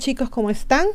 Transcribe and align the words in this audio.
chicos, 0.00 0.30
¿cómo 0.30 0.48
están? 0.48 0.86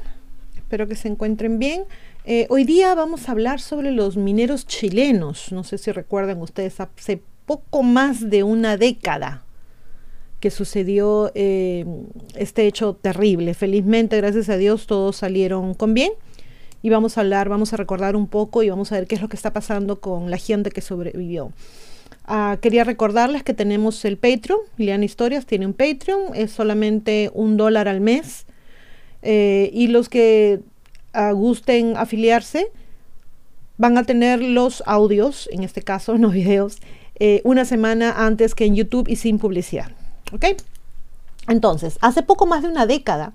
Espero 0.55 0.87
que 0.87 0.95
se 0.95 1.07
encuentren 1.07 1.59
bien. 1.59 1.83
Eh, 2.25 2.47
hoy 2.49 2.63
día 2.63 2.95
vamos 2.95 3.29
a 3.29 3.33
hablar 3.33 3.61
sobre 3.61 3.91
los 3.91 4.17
mineros 4.17 4.65
chilenos. 4.65 5.51
No 5.51 5.63
sé 5.63 5.77
si 5.77 5.91
recuerdan 5.91 6.41
ustedes, 6.41 6.79
hace 6.79 7.21
poco 7.45 7.83
más 7.83 8.31
de 8.31 8.41
una 8.41 8.77
década 8.77 9.43
que 10.39 10.49
sucedió 10.49 11.31
eh, 11.35 11.85
este 12.33 12.65
hecho 12.65 12.95
terrible. 12.95 13.53
Felizmente, 13.53 14.17
gracias 14.17 14.49
a 14.49 14.57
Dios, 14.57 14.87
todos 14.87 15.17
salieron 15.17 15.75
con 15.75 15.93
bien. 15.93 16.11
Y 16.81 16.89
vamos 16.89 17.19
a 17.19 17.21
hablar, 17.21 17.47
vamos 17.47 17.73
a 17.73 17.77
recordar 17.77 18.15
un 18.15 18.25
poco 18.25 18.63
y 18.63 18.71
vamos 18.71 18.91
a 18.91 18.95
ver 18.95 19.05
qué 19.05 19.13
es 19.13 19.21
lo 19.21 19.29
que 19.29 19.35
está 19.35 19.53
pasando 19.53 20.01
con 20.01 20.31
la 20.31 20.37
gente 20.37 20.71
que 20.71 20.81
sobrevivió. 20.81 21.51
Ah, 22.25 22.57
quería 22.59 22.83
recordarles 22.83 23.43
que 23.43 23.53
tenemos 23.53 24.03
el 24.03 24.17
Patreon. 24.17 24.61
Liliana 24.77 25.05
Historias 25.05 25.45
tiene 25.45 25.67
un 25.67 25.73
Patreon. 25.73 26.33
Es 26.33 26.49
solamente 26.49 27.29
un 27.35 27.55
dólar 27.55 27.87
al 27.87 28.01
mes. 28.01 28.44
Eh, 29.27 29.71
y 29.73 29.87
los 29.87 30.07
que 30.07 30.61
uh, 31.15 31.33
gusten 31.33 31.97
afiliarse 31.97 32.71
van 33.77 33.97
a 33.97 34.03
tener 34.03 34.39
los 34.39 34.83
audios, 34.85 35.49
en 35.51 35.63
este 35.63 35.81
caso, 35.81 36.17
no 36.19 36.29
videos, 36.29 36.77
eh, 37.19 37.41
una 37.43 37.65
semana 37.65 38.25
antes 38.25 38.53
que 38.53 38.65
en 38.65 38.75
YouTube 38.75 39.09
y 39.09 39.15
sin 39.15 39.39
publicidad. 39.39 39.91
¿Ok? 40.31 40.45
Entonces, 41.47 41.97
hace 42.01 42.21
poco 42.21 42.45
más 42.45 42.61
de 42.61 42.69
una 42.69 42.85
década, 42.85 43.33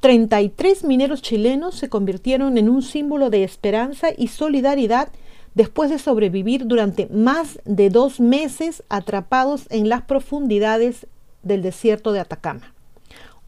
33 0.00 0.84
mineros 0.84 1.20
chilenos 1.20 1.76
se 1.76 1.90
convirtieron 1.90 2.56
en 2.56 2.68
un 2.68 2.82
símbolo 2.82 3.28
de 3.28 3.44
esperanza 3.44 4.08
y 4.16 4.28
solidaridad 4.28 5.08
después 5.54 5.90
de 5.90 5.98
sobrevivir 5.98 6.66
durante 6.66 7.06
más 7.08 7.60
de 7.66 7.90
dos 7.90 8.18
meses 8.18 8.82
atrapados 8.88 9.66
en 9.68 9.90
las 9.90 10.02
profundidades 10.02 11.06
del 11.42 11.60
desierto 11.60 12.12
de 12.12 12.20
Atacama. 12.20 12.72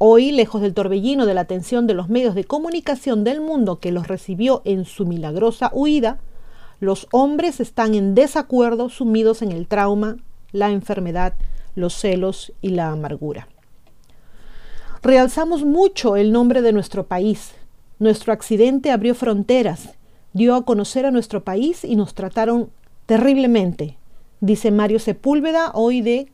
Hoy, 0.06 0.32
lejos 0.32 0.60
del 0.60 0.74
torbellino 0.74 1.24
de 1.24 1.32
la 1.32 1.40
atención 1.40 1.86
de 1.86 1.94
los 1.94 2.10
medios 2.10 2.34
de 2.34 2.44
comunicación 2.44 3.24
del 3.24 3.40
mundo 3.40 3.80
que 3.80 3.90
los 3.90 4.06
recibió 4.06 4.60
en 4.66 4.84
su 4.84 5.06
milagrosa 5.06 5.70
huida, 5.72 6.18
los 6.78 7.08
hombres 7.10 7.58
están 7.58 7.94
en 7.94 8.14
desacuerdo, 8.14 8.90
sumidos 8.90 9.40
en 9.40 9.50
el 9.50 9.66
trauma, 9.66 10.18
la 10.52 10.68
enfermedad, 10.72 11.32
los 11.74 11.94
celos 11.94 12.52
y 12.60 12.68
la 12.68 12.90
amargura. 12.90 13.48
Realzamos 15.02 15.64
mucho 15.64 16.16
el 16.16 16.32
nombre 16.32 16.60
de 16.60 16.74
nuestro 16.74 17.06
país. 17.06 17.54
Nuestro 17.98 18.34
accidente 18.34 18.90
abrió 18.90 19.14
fronteras, 19.14 19.94
dio 20.34 20.54
a 20.54 20.66
conocer 20.66 21.06
a 21.06 21.12
nuestro 21.12 21.44
país 21.44 21.82
y 21.82 21.96
nos 21.96 22.12
trataron 22.12 22.68
terriblemente, 23.06 23.96
dice 24.42 24.70
Mario 24.70 24.98
Sepúlveda, 24.98 25.70
hoy 25.72 26.02
de 26.02 26.30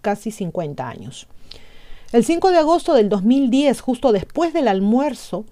casi 0.00 0.32
50 0.32 0.88
años. 0.88 1.28
El 2.10 2.24
5 2.24 2.52
de 2.52 2.56
agosto 2.56 2.94
del 2.94 3.10
2010, 3.10 3.82
justo 3.82 4.12
después 4.12 4.54
del 4.54 4.68
almuerzo, 4.68 5.44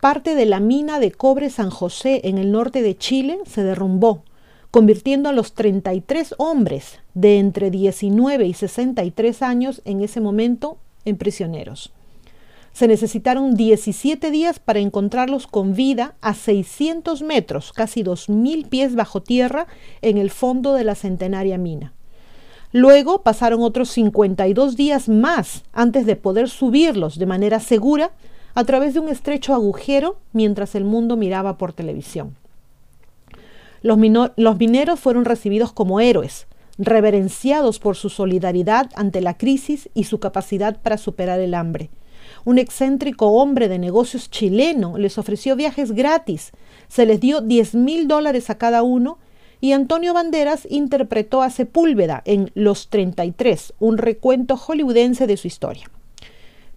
parte 0.00 0.34
de 0.34 0.44
la 0.44 0.58
mina 0.58 0.98
de 0.98 1.12
cobre 1.12 1.50
San 1.50 1.70
José 1.70 2.22
en 2.24 2.36
el 2.36 2.50
norte 2.50 2.82
de 2.82 2.98
Chile 2.98 3.38
se 3.46 3.62
derrumbó, 3.62 4.24
convirtiendo 4.72 5.28
a 5.28 5.32
los 5.32 5.52
33 5.52 6.34
hombres 6.38 6.98
de 7.14 7.38
entre 7.38 7.70
19 7.70 8.44
y 8.44 8.54
63 8.54 9.40
años 9.42 9.82
en 9.84 10.00
ese 10.00 10.20
momento 10.20 10.78
en 11.04 11.16
prisioneros. 11.16 11.92
Se 12.72 12.88
necesitaron 12.88 13.54
17 13.54 14.32
días 14.32 14.58
para 14.58 14.80
encontrarlos 14.80 15.46
con 15.46 15.74
vida 15.74 16.16
a 16.22 16.34
600 16.34 17.22
metros, 17.22 17.72
casi 17.72 18.02
2.000 18.02 18.68
pies 18.68 18.96
bajo 18.96 19.22
tierra, 19.22 19.68
en 20.02 20.18
el 20.18 20.30
fondo 20.30 20.74
de 20.74 20.82
la 20.82 20.96
centenaria 20.96 21.56
mina. 21.56 21.92
Luego 22.72 23.22
pasaron 23.22 23.62
otros 23.62 23.90
52 23.90 24.76
días 24.76 25.08
más 25.08 25.64
antes 25.72 26.06
de 26.06 26.16
poder 26.16 26.48
subirlos 26.48 27.18
de 27.18 27.26
manera 27.26 27.58
segura 27.58 28.12
a 28.54 28.64
través 28.64 28.94
de 28.94 29.00
un 29.00 29.08
estrecho 29.08 29.54
agujero 29.54 30.18
mientras 30.32 30.74
el 30.74 30.84
mundo 30.84 31.16
miraba 31.16 31.58
por 31.58 31.72
televisión. 31.72 32.36
Los, 33.82 33.98
mineros 33.98 35.00
fueron 35.00 35.24
recibidos 35.24 35.72
como 35.72 36.00
héroes, 36.00 36.46
reverenciados 36.78 37.78
por 37.78 37.96
su 37.96 38.08
solidaridad 38.08 38.90
ante 38.94 39.20
la 39.20 39.36
crisis 39.36 39.88
y 39.94 40.04
su 40.04 40.20
capacidad 40.20 40.80
para 40.80 40.98
superar 40.98 41.40
el 41.40 41.54
hambre. 41.54 41.90
Un 42.44 42.58
excéntrico 42.58 43.28
hombre 43.28 43.68
de 43.68 43.78
negocios 43.78 44.30
chileno 44.30 44.96
les 44.98 45.18
ofreció 45.18 45.56
viajes 45.56 45.92
gratis, 45.92 46.52
se 46.88 47.06
les 47.06 47.20
dio 47.20 47.40
10 47.40 47.74
mil 47.74 48.06
dólares 48.06 48.50
a 48.50 48.58
cada 48.58 48.82
uno 48.82 49.18
y 49.60 49.72
Antonio 49.72 50.14
Banderas 50.14 50.66
interpretó 50.70 51.42
a 51.42 51.50
Sepúlveda 51.50 52.22
en 52.24 52.50
Los 52.54 52.88
33, 52.88 53.74
un 53.78 53.98
recuento 53.98 54.56
hollywoodense 54.56 55.26
de 55.26 55.36
su 55.36 55.46
historia. 55.46 55.90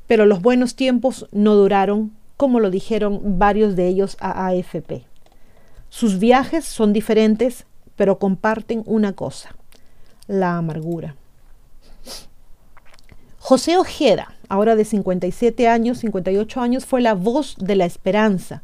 Pero 0.08 0.26
los 0.26 0.42
buenos 0.42 0.76
tiempos 0.76 1.28
no 1.32 1.56
duraron, 1.56 2.12
como 2.36 2.60
lo 2.60 2.70
dijeron 2.70 3.40
varios 3.40 3.76
de 3.76 3.88
ellos 3.88 4.18
a 4.20 4.48
AFP. 4.48 5.06
Sus 5.90 6.20
viajes 6.20 6.66
son 6.66 6.92
diferentes, 6.92 7.66
pero 7.96 8.20
comparten 8.20 8.84
una 8.86 9.14
cosa, 9.14 9.56
la 10.28 10.58
amargura. 10.58 11.16
José 13.40 13.78
Ojeda, 13.78 14.36
ahora 14.50 14.76
de 14.76 14.86
57 14.86 15.68
años, 15.68 16.00
58 16.00 16.62
años, 16.62 16.86
fue 16.86 17.02
la 17.02 17.14
voz 17.14 17.56
de 17.58 17.76
la 17.76 17.86
esperanza, 17.86 18.64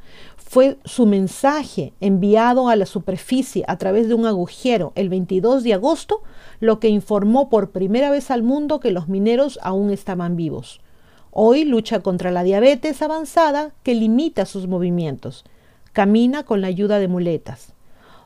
fue 0.50 0.78
su 0.84 1.06
mensaje 1.06 1.94
enviado 2.00 2.70
a 2.70 2.76
la 2.76 2.88
superficie 2.88 3.64
a 3.68 3.78
través 3.78 4.08
de 4.08 4.16
un 4.16 4.26
agujero 4.26 4.94
el 4.96 5.08
22 5.08 5.64
de 5.64 5.76
agosto 5.76 6.24
lo 6.60 6.80
que 6.80 6.90
informó 6.90 7.50
por 7.50 7.70
primera 7.70 8.10
vez 8.10 8.32
al 8.32 8.42
mundo 8.42 8.80
que 8.80 8.90
los 8.90 9.08
mineros 9.08 9.60
aún 9.62 9.92
estaban 9.92 10.36
vivos. 10.36 10.82
Hoy 11.30 11.66
lucha 11.66 12.00
contra 12.00 12.32
la 12.32 12.44
diabetes 12.44 13.04
avanzada 13.04 13.74
que 13.84 13.94
limita 13.94 14.48
sus 14.48 14.68
movimientos. 14.68 15.46
Camina 15.94 16.44
con 16.44 16.62
la 16.62 16.68
ayuda 16.68 16.98
de 16.98 17.08
muletas. 17.08 17.74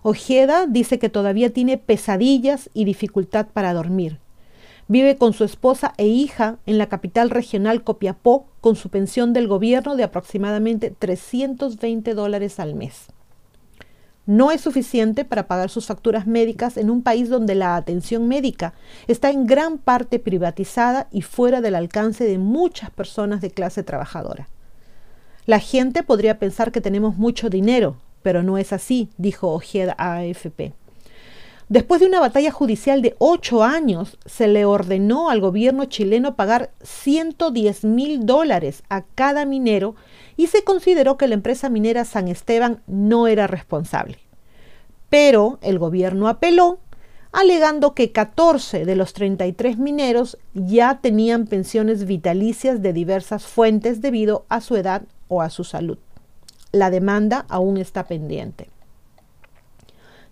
Ojeda 0.02 0.66
dice 0.66 1.00
que 1.00 1.10
todavía 1.10 1.52
tiene 1.52 1.78
pesadillas 1.78 2.70
y 2.74 2.86
dificultad 2.86 3.48
para 3.52 3.74
dormir. 3.74 4.23
Vive 4.88 5.18
con 5.18 5.34
su 5.34 5.44
esposa 5.44 5.94
e 5.98 6.08
hija 6.08 6.58
en 6.66 6.78
la 6.78 6.88
capital 6.88 7.30
regional 7.30 7.84
Copiapó 7.84 8.48
con 8.60 8.76
su 8.76 8.90
pensión 8.90 9.34
del 9.34 9.48
gobierno 9.48 9.96
de 9.96 10.04
aproximadamente 10.04 10.92
320 10.92 12.14
dólares 12.14 12.60
al 12.60 12.76
mes. 12.76 13.08
No 14.26 14.52
es 14.52 14.62
suficiente 14.62 15.26
para 15.26 15.48
pagar 15.48 15.70
sus 15.70 15.86
facturas 15.86 16.28
médicas 16.28 16.78
en 16.78 16.90
un 16.90 17.02
país 17.02 17.30
donde 17.30 17.56
la 17.56 17.76
atención 17.76 18.28
médica 18.28 18.74
está 19.08 19.30
en 19.30 19.46
gran 19.46 19.78
parte 19.78 20.18
privatizada 20.20 21.08
y 21.12 21.22
fuera 21.22 21.60
del 21.60 21.76
alcance 21.76 22.24
de 22.24 22.38
muchas 22.38 22.90
personas 22.90 23.42
de 23.42 23.52
clase 23.52 23.84
trabajadora. 23.84 24.48
La 25.46 25.60
gente 25.60 26.04
podría 26.04 26.40
pensar 26.40 26.72
que 26.72 26.80
tenemos 26.80 27.18
mucho 27.18 27.50
dinero, 27.50 27.98
pero 28.22 28.44
no 28.44 28.58
es 28.58 28.72
así, 28.72 29.10
dijo 29.18 29.50
Ojeda 29.50 29.94
a 29.98 30.20
AFP. 30.20 30.74
Después 31.74 32.02
de 32.02 32.06
una 32.06 32.20
batalla 32.20 32.52
judicial 32.52 33.02
de 33.02 33.16
ocho 33.18 33.64
años, 33.64 34.20
se 34.28 34.48
le 34.48 34.64
ordenó 34.64 35.32
al 35.32 35.42
gobierno 35.42 35.86
chileno 35.86 36.36
pagar 36.36 36.70
110 36.84 37.84
mil 37.86 38.28
dólares 38.28 38.84
a 38.90 39.02
cada 39.02 39.44
minero 39.46 39.96
y 40.38 40.46
se 40.46 40.64
consideró 40.64 41.18
que 41.18 41.28
la 41.28 41.34
empresa 41.34 41.70
minera 41.70 42.06
San 42.06 42.28
Esteban 42.28 42.84
no 42.86 43.26
era 43.26 43.48
responsable. 43.48 44.20
Pero 45.10 45.58
el 45.64 45.80
gobierno 45.80 46.28
apeló, 46.28 46.78
alegando 47.32 47.96
que 47.96 48.12
14 48.12 48.86
de 48.86 48.96
los 48.96 49.14
33 49.14 49.80
mineros 49.80 50.38
ya 50.54 51.00
tenían 51.02 51.48
pensiones 51.48 52.06
vitalicias 52.06 52.84
de 52.84 52.94
diversas 52.94 53.48
fuentes 53.48 54.00
debido 54.00 54.46
a 54.48 54.62
su 54.62 54.76
edad 54.76 55.02
o 55.28 55.42
a 55.42 55.50
su 55.50 55.64
salud. 55.64 55.98
La 56.72 56.92
demanda 56.92 57.48
aún 57.50 57.78
está 57.78 58.04
pendiente. 58.04 58.70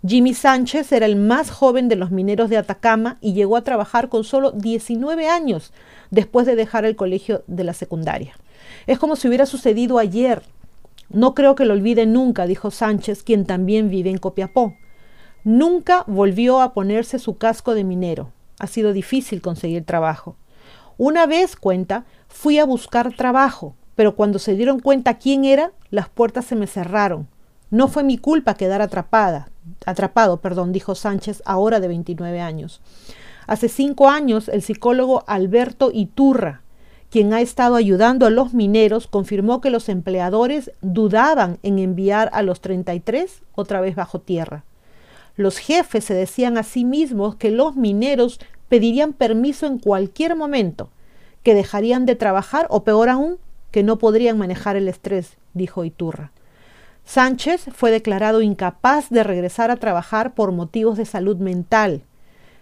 Jimmy 0.06 0.34
Sánchez 0.34 0.92
era 0.94 1.06
el 1.06 1.16
más 1.16 1.52
joven 1.52 1.88
de 1.88 1.96
los 1.96 2.10
mineros 2.10 2.50
de 2.50 2.58
Atacama 2.58 3.20
y 3.22 3.34
llegó 3.34 3.56
a 3.56 3.64
trabajar 3.64 4.10
con 4.10 4.24
solo 4.24 4.52
19 4.52 5.30
años 5.30 5.74
después 6.10 6.48
de 6.48 6.56
dejar 6.56 6.86
el 6.86 6.96
colegio 6.96 7.44
de 7.46 7.64
la 7.64 7.74
secundaria. 7.74 8.34
Es 8.88 8.98
como 8.98 9.16
si 9.16 9.28
hubiera 9.28 9.46
sucedido 9.46 10.00
ayer. 10.00 10.42
No 11.10 11.36
creo 11.36 11.54
que 11.54 11.66
lo 11.66 11.74
olvide 11.74 12.08
nunca, 12.08 12.48
dijo 12.48 12.72
Sánchez, 12.72 13.22
quien 13.22 13.46
también 13.46 13.92
vive 13.92 14.10
en 14.10 14.18
Copiapó. 14.18 14.74
Nunca 15.44 16.04
volvió 16.08 16.62
a 16.62 16.74
ponerse 16.74 17.20
su 17.20 17.38
casco 17.38 17.76
de 17.76 17.84
minero. 17.84 18.32
Ha 18.58 18.66
sido 18.66 18.94
difícil 18.94 19.40
conseguir 19.40 19.86
trabajo. 19.86 20.36
Una 20.98 21.28
vez, 21.28 21.56
cuenta, 21.56 22.06
fui 22.28 22.58
a 22.58 22.66
buscar 22.66 23.16
trabajo, 23.16 23.76
pero 23.96 24.16
cuando 24.16 24.40
se 24.40 24.56
dieron 24.56 24.80
cuenta 24.80 25.20
quién 25.20 25.46
era, 25.46 25.74
las 25.92 26.10
puertas 26.10 26.46
se 26.46 26.56
me 26.56 26.66
cerraron. 26.66 27.28
No 27.70 27.88
fue 27.88 28.04
mi 28.04 28.18
culpa 28.18 28.56
quedar 28.56 28.82
atrapada, 28.82 29.51
atrapado, 29.86 30.42
perdón, 30.42 30.72
dijo 30.72 30.96
Sánchez, 30.96 31.42
ahora 31.46 31.80
de 31.80 31.88
29 31.88 32.40
años. 32.42 32.82
Hace 33.48 33.70
cinco 33.70 34.10
años, 34.10 34.48
el 34.50 34.62
psicólogo 34.62 35.24
Alberto 35.28 35.92
Iturra, 35.94 36.62
quien 37.10 37.34
ha 37.34 37.42
estado 37.42 37.76
ayudando 37.76 38.26
a 38.26 38.30
los 38.30 38.54
mineros, 38.54 39.08
confirmó 39.08 39.60
que 39.60 39.70
los 39.70 39.90
empleadores 39.90 40.72
dudaban 40.82 41.60
en 41.62 41.78
enviar 41.78 42.30
a 42.34 42.42
los 42.42 42.62
33 42.62 43.42
otra 43.54 43.82
vez 43.82 43.96
bajo 43.96 44.22
tierra. 44.22 44.64
Los 45.36 45.58
jefes 45.58 46.06
se 46.06 46.14
decían 46.14 46.58
a 46.58 46.64
sí 46.64 46.86
mismos 46.86 47.36
que 47.36 47.52
los 47.52 47.76
mineros 47.76 48.40
pedirían 48.70 49.12
permiso 49.12 49.66
en 49.68 49.80
cualquier 49.80 50.36
momento, 50.38 50.90
que 51.44 51.56
dejarían 51.56 52.06
de 52.06 52.16
trabajar 52.16 52.68
o 52.70 52.84
peor 52.86 53.10
aún, 53.10 53.38
que 53.72 53.84
no 53.84 53.98
podrían 53.98 54.38
manejar 54.38 54.78
el 54.78 54.88
estrés, 54.88 55.38
dijo 55.54 55.84
Iturra. 55.84 56.32
Sánchez 57.12 57.66
fue 57.74 57.92
declarado 57.92 58.42
incapaz 58.42 59.10
de 59.10 59.26
regresar 59.26 59.70
a 59.70 59.76
trabajar 59.76 60.34
por 60.34 60.54
motivos 60.54 60.96
de 60.96 61.04
salud 61.04 61.36
mental. 61.36 62.04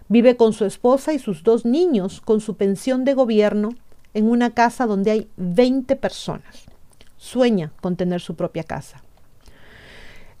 Vive 0.08 0.36
con 0.36 0.52
su 0.54 0.64
esposa 0.64 1.12
y 1.12 1.20
sus 1.20 1.44
dos 1.44 1.64
niños 1.64 2.20
con 2.20 2.40
su 2.40 2.56
pensión 2.56 3.04
de 3.04 3.14
gobierno 3.14 3.68
en 4.12 4.28
una 4.28 4.50
casa 4.50 4.86
donde 4.86 5.12
hay 5.12 5.28
20 5.36 5.94
personas. 5.94 6.64
Sueña 7.16 7.70
con 7.80 7.94
tener 7.94 8.20
su 8.20 8.34
propia 8.34 8.64
casa. 8.64 9.04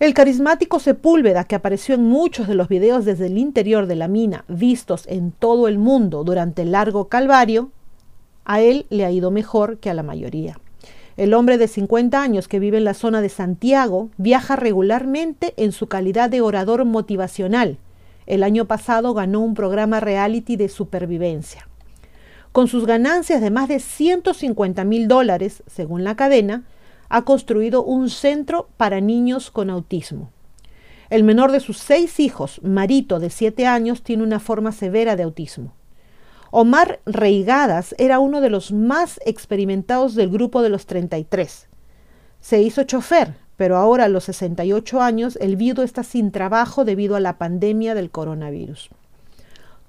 El 0.00 0.12
carismático 0.12 0.80
Sepúlveda, 0.80 1.44
que 1.44 1.54
apareció 1.54 1.94
en 1.94 2.02
muchos 2.02 2.48
de 2.48 2.56
los 2.56 2.66
videos 2.66 3.04
desde 3.04 3.26
el 3.26 3.38
interior 3.38 3.86
de 3.86 3.94
la 3.94 4.08
mina 4.08 4.44
vistos 4.48 5.06
en 5.06 5.30
todo 5.30 5.68
el 5.68 5.78
mundo 5.78 6.24
durante 6.24 6.62
el 6.62 6.72
largo 6.72 7.06
calvario, 7.06 7.70
a 8.44 8.60
él 8.60 8.86
le 8.90 9.04
ha 9.04 9.12
ido 9.12 9.30
mejor 9.30 9.78
que 9.78 9.88
a 9.88 9.94
la 9.94 10.02
mayoría. 10.02 10.58
El 11.20 11.34
hombre 11.34 11.58
de 11.58 11.68
50 11.68 12.22
años 12.22 12.48
que 12.48 12.58
vive 12.58 12.78
en 12.78 12.84
la 12.84 12.94
zona 12.94 13.20
de 13.20 13.28
Santiago 13.28 14.08
viaja 14.16 14.56
regularmente 14.56 15.52
en 15.58 15.70
su 15.70 15.86
calidad 15.86 16.30
de 16.30 16.40
orador 16.40 16.86
motivacional. 16.86 17.76
El 18.24 18.42
año 18.42 18.64
pasado 18.64 19.12
ganó 19.12 19.40
un 19.40 19.52
programa 19.52 20.00
reality 20.00 20.56
de 20.56 20.70
supervivencia. 20.70 21.68
Con 22.52 22.68
sus 22.68 22.86
ganancias 22.86 23.42
de 23.42 23.50
más 23.50 23.68
de 23.68 23.80
150 23.80 24.82
mil 24.84 25.08
dólares, 25.08 25.62
según 25.66 26.04
la 26.04 26.16
cadena, 26.16 26.64
ha 27.10 27.20
construido 27.26 27.84
un 27.84 28.08
centro 28.08 28.70
para 28.78 29.02
niños 29.02 29.50
con 29.50 29.68
autismo. 29.68 30.30
El 31.10 31.22
menor 31.22 31.52
de 31.52 31.60
sus 31.60 31.76
seis 31.76 32.18
hijos, 32.18 32.62
Marito, 32.62 33.20
de 33.20 33.28
7 33.28 33.66
años, 33.66 34.02
tiene 34.02 34.22
una 34.22 34.40
forma 34.40 34.72
severa 34.72 35.16
de 35.16 35.24
autismo. 35.24 35.74
Omar 36.52 36.98
Reigadas 37.06 37.94
era 37.96 38.18
uno 38.18 38.40
de 38.40 38.50
los 38.50 38.72
más 38.72 39.20
experimentados 39.24 40.16
del 40.16 40.30
grupo 40.30 40.62
de 40.62 40.68
los 40.68 40.84
33. 40.86 41.68
Se 42.40 42.60
hizo 42.60 42.82
chofer, 42.82 43.36
pero 43.56 43.76
ahora 43.76 44.06
a 44.06 44.08
los 44.08 44.24
68 44.24 45.00
años 45.00 45.38
el 45.40 45.54
viudo 45.54 45.84
está 45.84 46.02
sin 46.02 46.32
trabajo 46.32 46.84
debido 46.84 47.14
a 47.14 47.20
la 47.20 47.38
pandemia 47.38 47.94
del 47.94 48.10
coronavirus. 48.10 48.90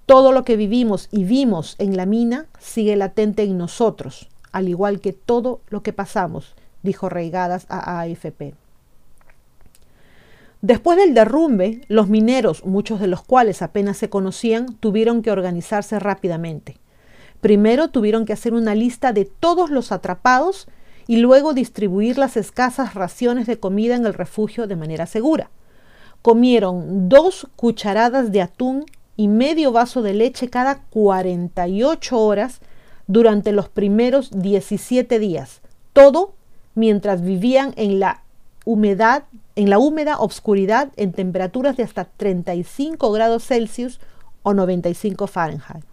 Todo 0.06 0.32
lo 0.32 0.44
que 0.44 0.56
vivimos 0.56 1.08
y 1.10 1.24
vimos 1.24 1.76
en 1.80 1.98
la 1.98 2.06
mina 2.06 2.46
sigue 2.60 2.96
latente 2.96 3.42
en 3.42 3.58
nosotros, 3.58 4.30
al 4.52 4.70
igual 4.70 5.00
que 5.00 5.14
todo 5.14 5.62
lo 5.70 5.82
que 5.82 5.94
pasamos, 5.94 6.54
dijo 6.84 7.10
Reigadas 7.10 7.66
a 7.70 8.02
AFP. 8.02 8.54
Después 10.62 10.98
del 10.98 11.16
derrumbe, 11.16 11.82
los 11.88 12.08
mineros, 12.08 12.66
muchos 12.66 13.00
de 13.00 13.08
los 13.08 13.24
cuales 13.24 13.64
apenas 13.64 13.98
se 13.98 14.10
conocían, 14.10 14.76
tuvieron 14.76 15.24
que 15.24 15.32
organizarse 15.32 15.98
rápidamente. 15.98 16.78
Primero 17.42 17.88
tuvieron 17.88 18.26
que 18.26 18.34
hacer 18.34 18.54
una 18.54 18.76
lista 18.76 19.12
de 19.12 19.26
todos 19.26 19.72
los 19.72 19.92
atrapados 19.92 20.68
y 21.08 21.18
luego 21.18 21.56
distribuir 21.56 22.20
las 22.20 22.38
escasas 22.38 22.94
raciones 22.94 23.48
de 23.48 23.60
comida 23.60 23.96
en 23.96 24.06
el 24.06 24.14
refugio 24.14 24.68
de 24.68 24.76
manera 24.76 25.08
segura. 25.08 25.50
Comieron 26.22 27.10
dos 27.10 27.48
cucharadas 27.56 28.32
de 28.32 28.44
atún 28.44 28.86
y 29.18 29.28
medio 29.28 29.72
vaso 29.72 30.04
de 30.04 30.14
leche 30.14 30.52
cada 30.52 30.84
48 30.92 32.20
horas 32.20 32.60
durante 33.08 33.52
los 33.52 33.68
primeros 33.68 34.30
17 34.32 35.18
días, 35.18 35.62
todo 35.94 36.36
mientras 36.76 37.24
vivían 37.24 37.74
en 37.76 38.00
la 38.00 38.24
humedad 38.66 39.24
en 39.56 39.70
la 39.70 39.80
húmeda 39.80 40.20
obscuridad 40.20 40.92
en 40.96 41.12
temperaturas 41.12 41.78
de 41.78 41.84
hasta 41.84 42.06
35 42.06 43.12
grados 43.12 43.46
Celsius 43.46 44.00
o 44.44 44.54
95 44.54 45.28
Fahrenheit. 45.28 45.84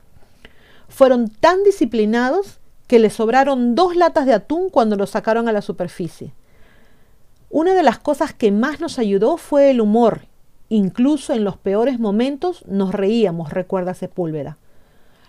Fueron 0.89 1.29
tan 1.29 1.63
disciplinados 1.65 2.61
que 2.87 2.99
les 2.99 3.13
sobraron 3.13 3.75
dos 3.75 3.97
latas 3.97 4.27
de 4.27 4.33
atún 4.33 4.71
cuando 4.71 4.97
los 4.97 5.11
sacaron 5.11 5.49
a 5.49 5.53
la 5.53 5.63
superficie. 5.63 6.33
Una 7.51 7.75
de 7.75 7.83
las 7.83 7.99
cosas 7.99 8.33
que 8.33 8.51
más 8.51 8.81
nos 8.81 8.99
ayudó 8.99 9.37
fue 9.37 9.71
el 9.71 9.81
humor. 9.81 10.23
Incluso 10.71 11.33
en 11.33 11.45
los 11.45 11.57
peores 11.57 11.99
momentos 11.99 12.65
nos 12.67 12.93
reíamos, 12.93 13.53
recuerda 13.53 13.95
Sepúlveda. 13.95 14.59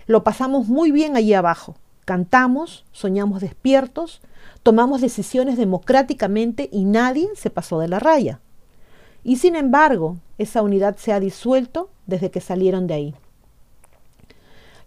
Lo 0.05 0.23
pasamos 0.23 0.67
muy 0.67 0.91
bien 0.91 1.15
allí 1.15 1.33
abajo. 1.33 1.75
Cantamos, 2.09 2.85
soñamos 2.91 3.39
despiertos, 3.39 4.19
tomamos 4.63 4.99
decisiones 4.99 5.59
democráticamente 5.59 6.67
y 6.71 6.85
nadie 6.85 7.29
se 7.35 7.51
pasó 7.51 7.77
de 7.77 7.87
la 7.87 7.99
raya. 7.99 8.39
Y 9.23 9.35
sin 9.35 9.55
embargo, 9.55 10.17
esa 10.39 10.63
unidad 10.63 10.97
se 10.97 11.13
ha 11.13 11.19
disuelto 11.19 11.91
desde 12.07 12.31
que 12.31 12.41
salieron 12.41 12.87
de 12.87 12.93
ahí. 12.95 13.15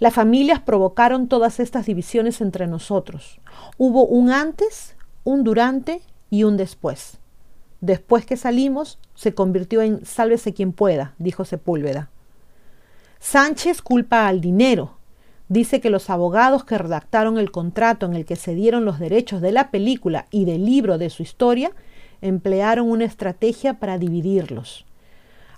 Las 0.00 0.14
familias 0.14 0.58
provocaron 0.58 1.28
todas 1.28 1.60
estas 1.60 1.86
divisiones 1.86 2.40
entre 2.40 2.66
nosotros. 2.66 3.38
Hubo 3.78 4.04
un 4.04 4.32
antes, 4.32 4.96
un 5.22 5.44
durante 5.44 6.02
y 6.28 6.42
un 6.42 6.56
después. 6.56 7.18
Después 7.80 8.26
que 8.26 8.36
salimos, 8.36 8.98
se 9.14 9.32
convirtió 9.32 9.80
en 9.80 10.04
sálvese 10.04 10.54
quien 10.54 10.72
pueda, 10.72 11.14
dijo 11.18 11.44
Sepúlveda. 11.44 12.10
Sánchez 13.20 13.80
culpa 13.80 14.26
al 14.26 14.40
dinero, 14.40 14.96
dice 15.52 15.82
que 15.82 15.90
los 15.90 16.08
abogados 16.08 16.64
que 16.64 16.78
redactaron 16.78 17.36
el 17.36 17.50
contrato 17.50 18.06
en 18.06 18.14
el 18.14 18.24
que 18.24 18.36
se 18.36 18.54
dieron 18.54 18.86
los 18.86 18.98
derechos 18.98 19.42
de 19.42 19.52
la 19.52 19.70
película 19.70 20.26
y 20.30 20.46
del 20.46 20.64
libro 20.64 20.96
de 20.96 21.10
su 21.10 21.22
historia 21.22 21.72
emplearon 22.22 22.88
una 22.88 23.04
estrategia 23.04 23.74
para 23.74 23.98
dividirlos. 23.98 24.86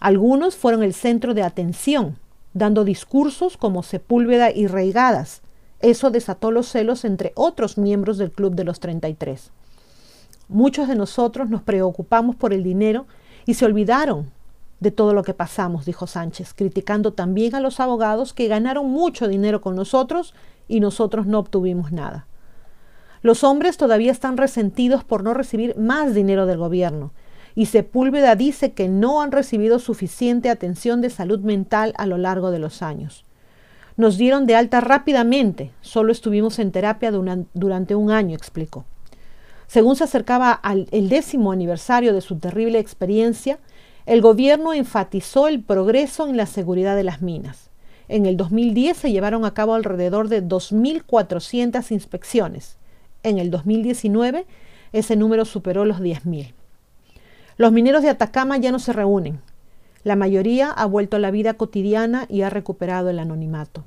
Algunos 0.00 0.56
fueron 0.56 0.82
el 0.82 0.94
centro 0.94 1.32
de 1.32 1.42
atención, 1.42 2.18
dando 2.54 2.84
discursos 2.84 3.56
como 3.56 3.84
Sepúlveda 3.84 4.50
y 4.50 4.66
Reigadas. 4.66 5.42
Eso 5.78 6.10
desató 6.10 6.50
los 6.50 6.66
celos 6.66 7.04
entre 7.04 7.32
otros 7.36 7.78
miembros 7.78 8.18
del 8.18 8.32
Club 8.32 8.54
de 8.56 8.64
los 8.64 8.80
33. 8.80 9.52
Muchos 10.48 10.88
de 10.88 10.96
nosotros 10.96 11.50
nos 11.50 11.62
preocupamos 11.62 12.34
por 12.34 12.52
el 12.52 12.64
dinero 12.64 13.06
y 13.46 13.54
se 13.54 13.64
olvidaron 13.64 14.32
de 14.84 14.92
todo 14.92 15.14
lo 15.14 15.24
que 15.24 15.34
pasamos, 15.34 15.86
dijo 15.86 16.06
Sánchez, 16.06 16.54
criticando 16.54 17.14
también 17.14 17.56
a 17.56 17.60
los 17.60 17.80
abogados 17.80 18.32
que 18.32 18.46
ganaron 18.46 18.88
mucho 18.88 19.26
dinero 19.26 19.60
con 19.60 19.74
nosotros 19.74 20.34
y 20.68 20.78
nosotros 20.78 21.26
no 21.26 21.40
obtuvimos 21.40 21.90
nada. 21.90 22.28
Los 23.22 23.42
hombres 23.42 23.78
todavía 23.78 24.12
están 24.12 24.36
resentidos 24.36 25.02
por 25.02 25.24
no 25.24 25.32
recibir 25.32 25.76
más 25.76 26.14
dinero 26.14 26.44
del 26.44 26.58
gobierno, 26.58 27.12
y 27.54 27.66
Sepúlveda 27.66 28.36
dice 28.36 28.72
que 28.72 28.88
no 28.88 29.22
han 29.22 29.32
recibido 29.32 29.78
suficiente 29.78 30.50
atención 30.50 31.00
de 31.00 31.08
salud 31.08 31.40
mental 31.40 31.94
a 31.96 32.04
lo 32.06 32.18
largo 32.18 32.50
de 32.50 32.58
los 32.58 32.82
años. 32.82 33.24
Nos 33.96 34.18
dieron 34.18 34.44
de 34.44 34.56
alta 34.56 34.80
rápidamente, 34.80 35.70
solo 35.80 36.12
estuvimos 36.12 36.58
en 36.58 36.72
terapia 36.72 37.10
durante 37.10 37.94
un 37.94 38.10
año, 38.10 38.36
explicó. 38.36 38.84
Según 39.66 39.96
se 39.96 40.04
acercaba 40.04 40.52
al 40.52 40.88
el 40.90 41.08
décimo 41.08 41.52
aniversario 41.52 42.12
de 42.12 42.20
su 42.20 42.36
terrible 42.38 42.78
experiencia, 42.80 43.58
el 44.06 44.20
gobierno 44.20 44.72
enfatizó 44.72 45.48
el 45.48 45.62
progreso 45.62 46.28
en 46.28 46.36
la 46.36 46.46
seguridad 46.46 46.96
de 46.96 47.04
las 47.04 47.22
minas. 47.22 47.70
En 48.08 48.26
el 48.26 48.36
2010 48.36 48.96
se 48.96 49.12
llevaron 49.12 49.44
a 49.44 49.54
cabo 49.54 49.74
alrededor 49.74 50.28
de 50.28 50.42
2.400 50.42 51.90
inspecciones. 51.90 52.76
En 53.22 53.38
el 53.38 53.50
2019 53.50 54.46
ese 54.92 55.16
número 55.16 55.44
superó 55.44 55.84
los 55.84 56.00
10.000. 56.00 56.52
Los 57.56 57.72
mineros 57.72 58.02
de 58.02 58.10
Atacama 58.10 58.58
ya 58.58 58.72
no 58.72 58.78
se 58.78 58.92
reúnen. 58.92 59.40
La 60.02 60.16
mayoría 60.16 60.70
ha 60.70 60.84
vuelto 60.84 61.16
a 61.16 61.20
la 61.20 61.30
vida 61.30 61.54
cotidiana 61.54 62.26
y 62.28 62.42
ha 62.42 62.50
recuperado 62.50 63.08
el 63.08 63.18
anonimato. 63.18 63.84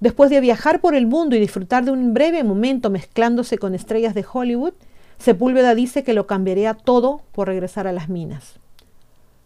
Después 0.00 0.30
de 0.30 0.40
viajar 0.40 0.80
por 0.80 0.94
el 0.94 1.06
mundo 1.06 1.36
y 1.36 1.40
disfrutar 1.40 1.84
de 1.84 1.90
un 1.90 2.14
breve 2.14 2.42
momento 2.42 2.88
mezclándose 2.88 3.58
con 3.58 3.74
estrellas 3.74 4.14
de 4.14 4.24
Hollywood, 4.30 4.72
Sepúlveda 5.18 5.74
dice 5.74 6.04
que 6.04 6.14
lo 6.14 6.26
cambiaría 6.26 6.72
todo 6.72 7.20
por 7.32 7.48
regresar 7.48 7.86
a 7.86 7.92
las 7.92 8.08
minas. 8.08 8.59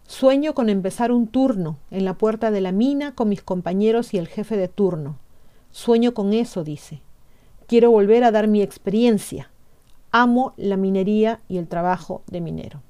Sueño 0.07 0.53
con 0.53 0.69
empezar 0.69 1.11
un 1.11 1.27
turno 1.27 1.79
en 1.89 2.05
la 2.05 2.13
puerta 2.13 2.51
de 2.51 2.61
la 2.61 2.71
mina 2.71 3.15
con 3.15 3.29
mis 3.29 3.41
compañeros 3.41 4.13
y 4.13 4.17
el 4.17 4.27
jefe 4.27 4.55
de 4.55 4.67
turno. 4.67 5.17
Sueño 5.71 6.13
con 6.13 6.31
eso, 6.33 6.63
dice. 6.63 7.01
Quiero 7.67 7.89
volver 7.89 8.23
a 8.23 8.31
dar 8.31 8.47
mi 8.47 8.61
experiencia. 8.61 9.49
Amo 10.11 10.53
la 10.57 10.77
minería 10.77 11.41
y 11.49 11.57
el 11.57 11.67
trabajo 11.67 12.21
de 12.27 12.39
minero. 12.39 12.81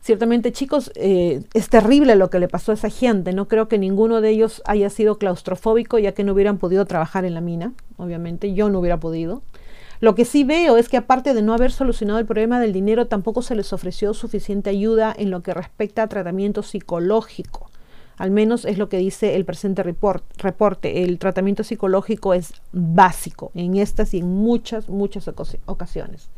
Ciertamente, 0.00 0.52
chicos, 0.52 0.90
eh, 0.96 1.44
es 1.54 1.68
terrible 1.68 2.16
lo 2.16 2.28
que 2.30 2.38
le 2.38 2.48
pasó 2.48 2.72
a 2.72 2.74
esa 2.74 2.90
gente. 2.90 3.32
No 3.32 3.46
creo 3.46 3.68
que 3.68 3.78
ninguno 3.78 4.20
de 4.20 4.30
ellos 4.30 4.62
haya 4.66 4.90
sido 4.90 5.18
claustrofóbico, 5.18 5.98
ya 5.98 6.12
que 6.12 6.24
no 6.24 6.32
hubieran 6.32 6.58
podido 6.58 6.84
trabajar 6.86 7.24
en 7.24 7.34
la 7.34 7.40
mina. 7.40 7.72
Obviamente, 7.96 8.54
yo 8.54 8.68
no 8.70 8.80
hubiera 8.80 9.00
podido. 9.00 9.42
Lo 10.00 10.14
que 10.14 10.24
sí 10.24 10.44
veo 10.44 10.76
es 10.76 10.88
que 10.88 10.96
aparte 10.96 11.34
de 11.34 11.42
no 11.42 11.54
haber 11.54 11.72
solucionado 11.72 12.18
el 12.18 12.26
problema 12.26 12.60
del 12.60 12.72
dinero, 12.72 13.06
tampoco 13.06 13.42
se 13.42 13.54
les 13.54 13.72
ofreció 13.72 14.12
suficiente 14.14 14.70
ayuda 14.70 15.14
en 15.16 15.30
lo 15.30 15.42
que 15.42 15.54
respecta 15.54 16.02
a 16.02 16.08
tratamiento 16.08 16.62
psicológico. 16.62 17.70
Al 18.16 18.30
menos 18.30 18.64
es 18.64 18.78
lo 18.78 18.88
que 18.88 18.98
dice 18.98 19.34
el 19.34 19.44
presente 19.44 19.82
reporte. 19.82 21.02
El 21.02 21.18
tratamiento 21.18 21.64
psicológico 21.64 22.32
es 22.34 22.54
básico 22.72 23.50
en 23.54 23.76
estas 23.76 24.14
y 24.14 24.18
en 24.18 24.28
muchas, 24.28 24.88
muchas 24.88 25.28
ocasiones. 25.66 26.28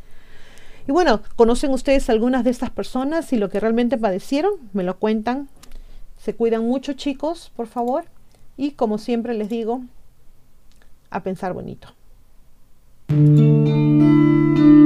Y 0.89 0.93
bueno, 0.93 1.21
¿conocen 1.35 1.73
ustedes 1.73 2.09
algunas 2.09 2.45
de 2.45 2.51
estas 2.51 2.71
personas 2.71 3.33
y 3.33 3.37
lo 3.37 3.51
que 3.51 3.61
realmente 3.61 3.99
padecieron? 3.99 4.53
Me 4.73 4.85
lo 4.85 4.99
cuentan. 4.99 5.49
Se 6.17 6.35
cuidan 6.35 6.65
mucho 6.65 6.95
chicos, 6.95 7.53
por 7.57 7.67
favor. 7.67 8.05
Y 8.57 8.71
como 8.73 8.97
siempre 8.97 9.35
les 9.35 9.51
digo, 9.51 9.83
a 11.11 11.23
pensar 11.23 11.53
bonito. 11.53 11.89
thank 13.09 13.39
you 13.39 14.86